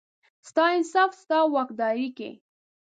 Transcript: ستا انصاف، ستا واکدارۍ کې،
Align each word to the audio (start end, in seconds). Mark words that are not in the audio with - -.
ستا 0.49 0.63
انصاف، 0.77 1.11
ستا 1.21 1.37
واکدارۍ 1.55 2.07
کې، 2.17 2.29